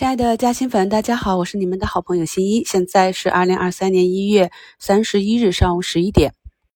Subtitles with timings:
[0.00, 2.64] 亲爱的嘉兴粉，大家好，我是你们的好朋友新一。
[2.64, 6.32] 现在是二零二三年一月三十一日上午十一点。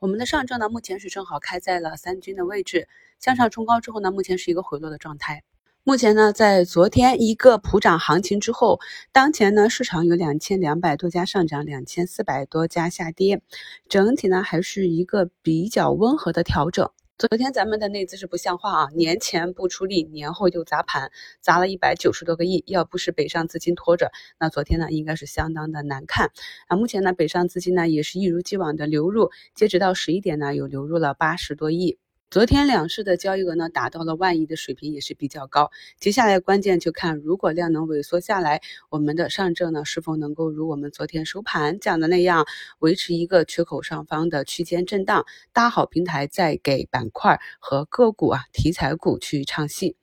[0.00, 5.44] 我们的上证呢，目前是正好开在了三均的位置，向上冲高之后呢，目前是一个回落的状态。
[5.82, 8.80] 目前呢，在昨天一个普涨行情之后，
[9.12, 13.40] 当前呢，市场有两千两百多家上涨，两千四百多家下跌，
[13.88, 16.90] 整体呢，还是一个比较温和的调整。
[17.18, 21.10] 昨天咱们的内资是不像话啊，年前不出力，年后就砸盘，
[21.40, 22.62] 砸了一百九十多个亿。
[22.66, 26.30] 要不是北上资金拖着，那昨天呢应该是相当的难看
[26.66, 26.76] 啊。
[26.76, 31.96] 目前呢，北上资金呢也是一如既往的流入，截止到十一点呢，有流入了八十多亿。
[32.28, 35.70] 昨天两市的交易额呢达到了万亿的水平，也是比较高。
[36.00, 42.44] 接下来关键就看，如果量能萎缩下来，我们的上证呢是否能够如我们昨天收盘讲的那样，
[42.80, 49.96] 维持一个缺口上方的区间震荡，搭好平台，再给板块和个股啊题材股去唱戏。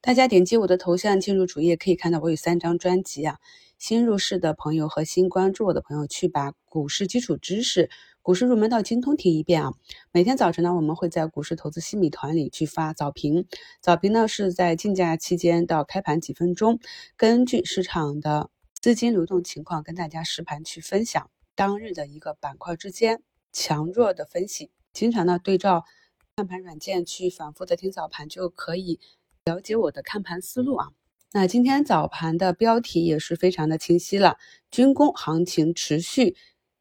[0.00, 3.38] 大家点击我的头像进入主页，可以看到我有三张专辑啊。
[3.78, 7.90] 新入市的朋友和新关注我的朋友，去把股市基础知识。
[8.24, 9.74] 股市入门到精通听一遍啊！
[10.10, 13.46] 每天早晨呢，我们会在股市投资新米团里去发早评，
[13.82, 16.80] 早评呢是在竞价期间到开盘几分钟，
[17.18, 18.48] 根据市场的
[18.80, 24.70] 资金流动情况，跟大家实盘去分享当日的一个板块之间强弱的分析。
[24.94, 25.84] 经常呢对照
[26.34, 29.00] 看盘软件去反复的听早盘，就可以
[29.44, 30.88] 了解我的看盘思路啊。
[31.34, 34.38] 那今天早盘的标题也是非常的清晰了，
[34.70, 36.34] 军工行情持续。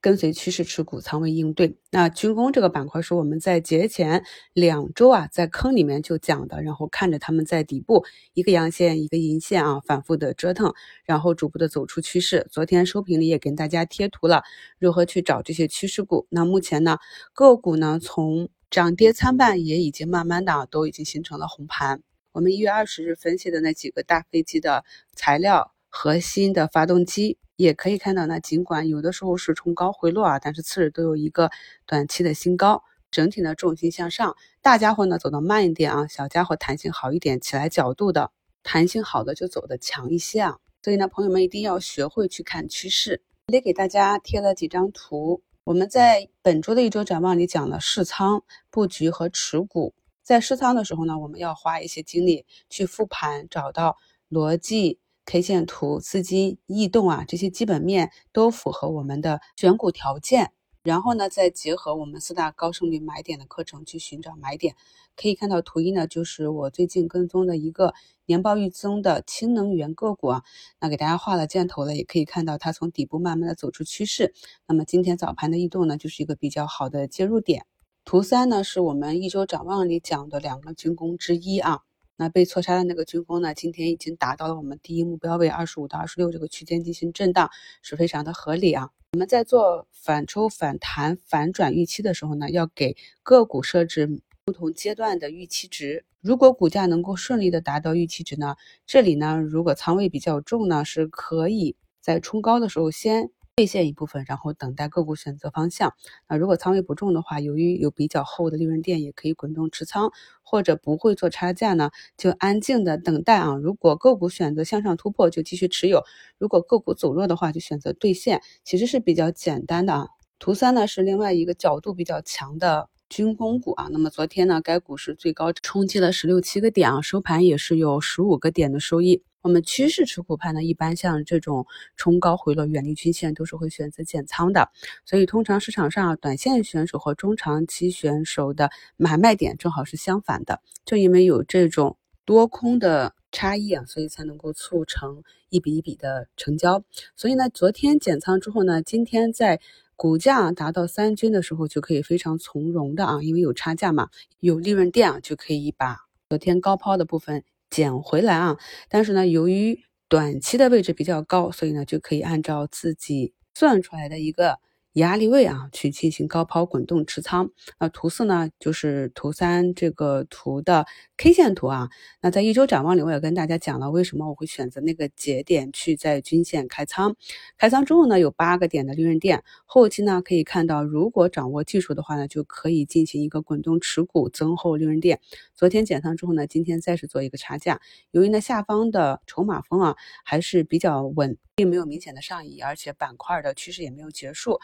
[0.04, 1.78] 跟随趋势持股，仓位应对。
[1.90, 10.74] 那军工这个板块是我们在节前两周啊，在坑里面就讲的，然后看着他们在底部一个阳线一个阴线啊，反复的折腾，
[11.06, 12.46] 然后逐步的走出趋势。
[12.52, 14.44] 昨天收评里也跟大家贴图了，
[14.78, 16.28] 如何去找这些趋势股。
[16.30, 16.98] 那目前呢，
[17.32, 22.02] 个股呢从涨跌参半，也已经慢慢的都已经形成了红盘。
[22.34, 24.84] 我们一月二十日分析的那几个大飞机的
[25.16, 27.38] 材料、核心的发动机。
[27.56, 31.52] 也可以看到呢，尽管有的时候是冲高回落啊，但是次日都有一个
[31.86, 38.32] 短期的新高，整体呢重心向上，大家伙呢走的慢一点啊，小家伙弹性好一点，起来角度的
[38.64, 43.22] 弹性好的就走的强一些啊，所以呢，朋友们一定要学会去看趋势。
[43.48, 49.94] 也给大家贴了几张图，我们在本周的一周展望里讲了试仓布局和持股，
[50.24, 53.98] 在试仓的时候呢，我们要花一些精力去复盘，找到
[54.30, 54.98] 逻辑。
[55.26, 60.52] K 线图、资金异动啊，这些基本面都符合我们的选股条件。
[60.84, 64.76] 然后呢，再结合我们四大高胜率买点的课程去寻找买点。
[65.16, 67.94] 可以看到图一呢，就是我最近跟踪的一个
[68.26, 70.44] 年报预增的氢能源个股啊。
[70.82, 74.34] 那给大家画了箭头了，也可以看到它从底部慢慢的走出趋势。
[74.68, 77.66] 那么今天早盘的异动呢，就是一个比较好的介入点。
[78.04, 81.84] 图三呢，是我们一周展望里讲的两个军工之一啊。
[82.16, 83.54] 那被错杀的那个军工呢？
[83.54, 87.50] 今天已经达到了我们第一目标位二十五到二十六这个区间进行震荡，
[87.82, 88.90] 是非常的合理啊。
[89.14, 96.06] 我们在做反抽、反弹、反转预期的时候呢，要给个股设置不同阶段的预期值。
[96.22, 103.32] 如果股价能够顺利的达到预期值呢，这里呢，如果仓位比较重呢，是可以在冲高的时候先。
[103.56, 105.94] 兑现一部分，然后等待个股选择方向。
[106.28, 113.56] 那如果仓位不重的话，由于有比较厚的利润垫，也可以滚动持仓，或者不会做差价呢，就安静的等待啊。
[113.56, 116.00] 如果个股选择向上突破，就继续持有；
[116.40, 118.42] 如果个股走弱的话，就选择兑现。
[118.64, 120.08] 其实是比较简单的啊。
[120.40, 123.88] 图三呢是另外一个角度比较强的军工股啊。
[123.92, 129.22] 那么昨天呢，该股是最高冲击了十六七个点啊，收盘也是有十五个点的收益。
[129.44, 131.68] 我们趋势持股派呢，一般像这种
[131.98, 134.72] 冲高回落、远离均线，都是会选择减仓的。
[135.04, 140.62] 所以，通常市场上短线选手和中长期选手的买卖点正好是相反的。
[140.86, 146.82] 就因为有这种多空的差异啊，所以才能够促成一笔一笔的成交。
[147.18, 149.60] 所以呢，昨天减仓之后呢，今天在
[149.98, 154.08] 股价达到三均的时候，就可以非常从容的啊，因为有差价嘛，
[154.40, 155.98] 有利润垫啊，就可以把
[156.30, 157.44] 昨天高抛的部分。
[157.74, 158.58] 捡回来啊！
[158.88, 164.60] 但是呢，由于短期的位置比较高，所以呢，就可以按照自己算出来的一个。
[164.94, 167.50] 压力位啊，去进行高抛滚动持仓。
[167.80, 170.86] 那图四呢，就是图三这个图的
[171.18, 171.90] K 线图啊。
[172.22, 177.16] 那在一周展望里，我也跟大家讲了，为什么我会选择那个节点去在均线开仓。
[177.58, 179.44] 开仓之后呢，有八个点的利润垫。
[179.66, 185.20] 后期呢，可以看到，如果掌握技术的话呢，就可以进行一个滚动持股增厚利润垫。
[185.64, 187.80] 昨天减仓之后呢，今天再是做一个差价。
[188.12, 189.96] 由于呢下方的筹码峰啊
[190.26, 194.60] 还是比较稳，并没有明显的上移，而且板块的趋势也没有结束。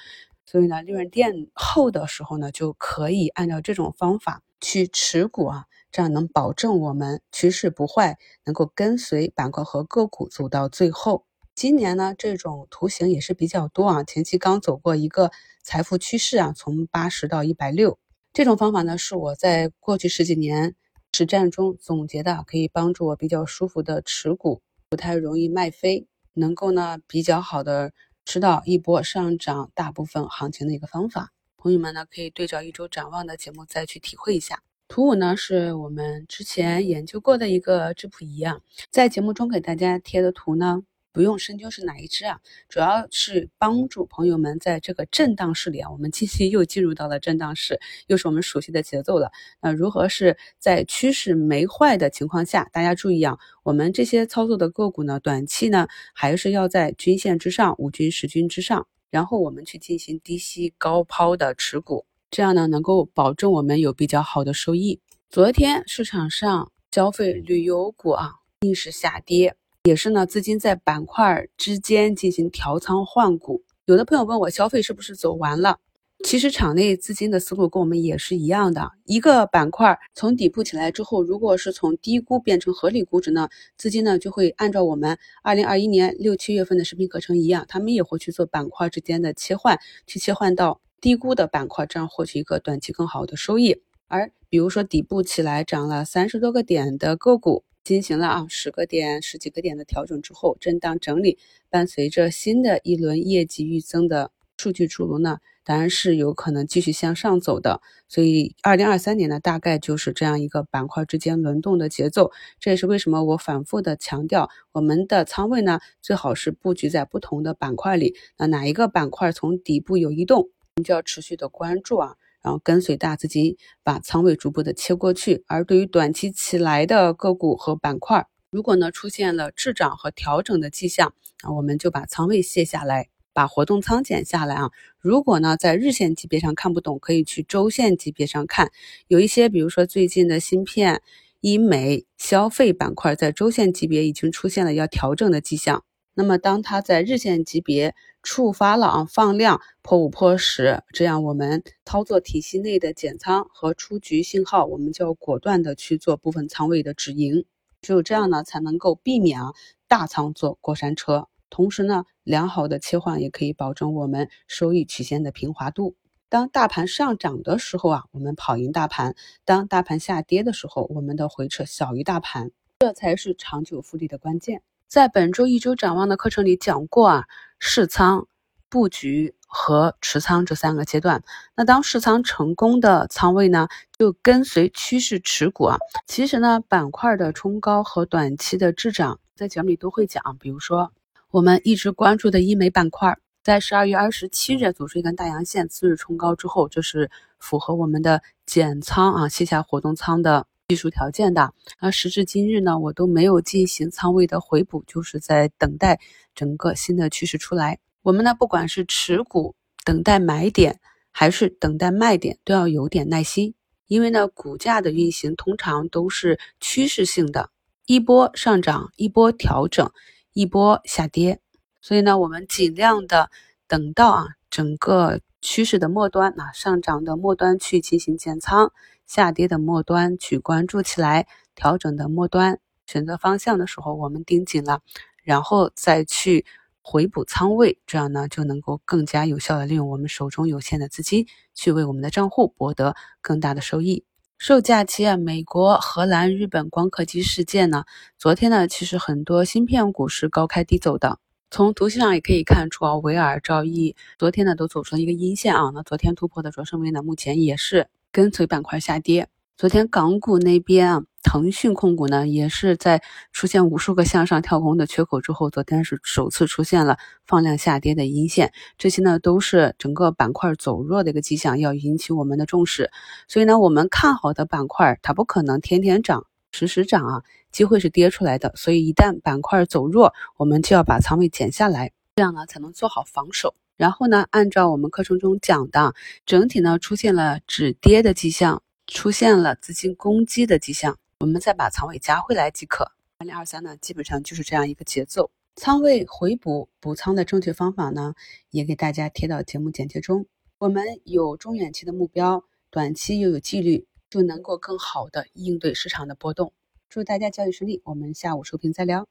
[0.46, 11.24] 所以呢，利润垫厚的时候呢，就可以按照这种方法去持股啊，这样能保证我们趋势不坏，能够跟随板块和个股走到最后。
[11.56, 14.04] 今年呢，这种图形也是比较多啊。
[14.04, 15.32] 前期刚走过一个
[15.64, 17.98] 财富趋势啊，从八十到一百六。
[18.34, 20.76] 这种方法呢，是我在过去十几年
[21.14, 27.92] 实战中总结的，可以帮助我比较舒服的持股，不太容易卖飞，能够呢比较好的
[28.26, 31.32] 吃到一波上涨大部分行情的一个方法。
[31.58, 34.62] 朋友们呢，可以对照一周展望的节目再去体会一下。
[34.88, 38.60] 图五呢，是我们之前研究过的一个质谱仪啊，
[38.90, 40.84] 在节目中给大家贴的图呢。
[41.12, 49.32] 不用深究是哪一只啊，主要是帮助朋友们在这个震荡市里啊，我们近期又进入到了震荡市，又是我们熟悉的节奏了。
[49.62, 65.00] 那如何是在趋势没坏的情况下，大家注意啊，我们这些操作的个股呢，短期呢还是要在均线之上，五均十均之上，然后我们去进行低吸高抛的持股，这样呢能够保证我们有比较好的收益。
[65.30, 68.32] 昨天市场上消费旅游股啊
[68.62, 69.59] 逆势下跌。
[69.84, 73.64] 也是呢，资金在板块之间进行调仓换股。
[73.86, 75.80] 有的朋友问我，消费是不是走完了？
[76.26, 78.92] 其实场内资金的思路跟我们也是一样的。
[79.06, 83.48] 一个板块从底部起来之后，如果是从低估变成合理估值呢，
[83.78, 93.82] 资金呢就会按照我们二零二一年六七月份的视频课程一样，他们也会去做板块之间的切换，去切换到低估的板块，这样获取一个短期更好的收益。
[94.10, 97.64] 而比如说底部起来涨了三十多个点的个股。
[97.90, 101.40] 进行了啊十个点、十几个点的调整之后，震荡整理，
[101.72, 107.82] 伴随着新的一轮业绩预增的数据出炉呢，当然是有可能继续向上走的。
[108.08, 112.32] 所以，二零二三年呢，大概就是这样一个板块之间轮动的节奏。
[112.60, 118.16] 这也是为什么我反复的强调，我们的仓位呢，最好是布局在不同的板块里。
[118.38, 122.18] 那哪一个板块从底部有移动，我们就要持续的关注啊。
[122.42, 134.72] 然后跟随大资金把仓位逐步的切过去，而对于短期起来的个股和板块，如果呢出现了滞涨和调整的迹象，啊，我们就把仓位卸下来，把活动仓减下来啊。
[135.00, 138.72] 如果呢在日线级别上看不懂，可以去周线级别上看，
[139.08, 141.02] 有一些比如说最近的芯片、
[141.42, 145.84] 医美、消费板块，在周线级别已经出现了要调整的迹象。
[146.20, 157.46] 那么，当它在日线级别触发了啊放量破五破十，这样我们操作体系内的减仓和出局信号，我们就要果断的去做部分仓位的止盈。
[157.80, 159.54] 只有这样呢，才能够避免啊
[159.88, 161.30] 大仓做过山车。
[161.50, 165.96] 同时呢，良好的切换也可以保证我们收益曲线的平滑度。
[166.28, 169.14] 当大盘上涨的时候啊，我们跑赢大盘；
[169.46, 174.62] 当大盘下跌的时候，我们的回撤小于大盘，这才是长久复利的关键。
[174.90, 177.26] 在本周一周展望的课程里讲过啊，
[177.60, 178.26] 试仓、
[178.70, 181.22] 布局和持仓这三个阶段。
[181.56, 183.68] 那当试仓成功的仓位呢，
[184.00, 185.78] 就跟随趋势持股啊。
[186.08, 190.24] 其实呢，板块的冲高和短期的滞涨，在节目里都会讲。
[190.40, 190.92] 比如说，
[191.30, 200.48] 我们一直关注的医美板块，在十二月二十七日走出一根大阳线，次日冲高之后，这是符合我们的减仓啊，卸下活动仓的。
[200.70, 206.00] 技术条件的，而时至今日呢，我都没有进行仓位的回补，就是在等待
[206.36, 207.80] 整个新的趋势出来。
[208.04, 210.80] 我们呢，不管是持股等待买点，
[211.10, 213.56] 还是等待卖点，都要有点耐心，
[213.88, 217.50] 因为呢，股价的运行通常都是趋势性的，
[217.88, 219.92] 一波上涨，一波调整，
[220.34, 221.40] 一波下跌，
[221.82, 223.32] 所以呢，我们尽量的
[223.68, 228.72] 等到啊整个趋势的末端，啊上涨的末端去进行减仓。
[229.06, 234.82] 下跌的末端去关注起来，调整的末端选择方向的时候，我们盯紧了，
[235.24, 236.46] 然后再去
[236.82, 244.06] 回补仓位，这样呢就能够更加有效的利用我们手中有限的资金，去为我们的账户博得更大的收益。
[244.38, 247.86] 受假期啊，美国、荷兰、日本光刻机事件呢，
[248.18, 251.18] 昨天呢其实很多芯片股是高开低走的，
[251.52, 257.88] 从图形上也可以看出啊，维尔、兆易昨天呢都走出了一个阴线啊，那昨天突破的卓胜微呢，目前也是。
[258.12, 272.90] 跟随板块下跌，昨天港股那边啊，腾讯控股呢也是在出现无数个向上跳空的缺口之后，昨天是首次出现了放量下跌的阴线，这些呢都是整个板块走弱的一个迹象，要引起我们的重视。
[273.28, 278.52] 所以呢，我们看好的板块它不可能天天涨、时时涨啊，机会是跌出来的。
[278.56, 283.56] 所以一旦板块走弱，我们就要把仓位减下来，这样呢才能做好防守。
[283.78, 285.94] 然后呢，按照我们课程中讲的，
[286.26, 292.92] 整体呢出现了止跌的迹象，出现了资金攻击的迹象，我们再把仓位加回来即可。
[293.20, 295.32] 二零二三呢，基本上就是这样一个节奏。
[295.56, 298.14] 仓位回补补仓的正确方法呢，
[298.50, 300.26] 也给大家贴到节目简介中。
[300.58, 306.54] 我们有中远期的目标，短期又有纪律，就能够更好的应对市场的波动。
[306.90, 309.06] 祝大家交易顺利，我们下午收评再聊。